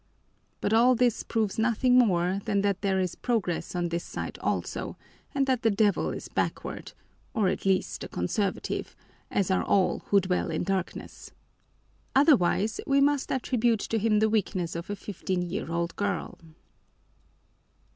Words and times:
But 0.61 0.73
all 0.73 0.95
this 0.95 1.21
proves 1.21 1.59
nothing 1.59 1.95
more 1.95 2.41
than 2.45 2.61
that 2.63 2.81
there 2.81 2.99
is 2.99 3.13
progress 3.13 3.75
on 3.75 3.89
this 3.89 4.03
side 4.03 4.39
also 4.39 4.97
and 5.35 5.45
that 5.45 5.61
the 5.61 5.69
devil 5.69 6.09
is 6.09 6.27
backward, 6.27 6.93
or 7.35 7.49
at 7.49 7.67
least 7.67 8.03
a 8.03 8.07
conservative, 8.07 8.95
as 9.29 9.51
are 9.51 9.63
all 9.63 9.99
who 10.07 10.19
dwell 10.19 10.49
in 10.49 10.63
darkness. 10.63 11.33
Otherwise, 12.15 12.79
we 12.87 12.99
must 12.99 13.31
attribute 13.31 13.81
to 13.81 13.99
him 13.99 14.17
the 14.17 14.27
weakness 14.31 14.75
of 14.75 14.89
a 14.89 14.95
fifteen 14.95 15.43
year 15.43 15.71
old 15.71 15.95
girl. 15.95 16.39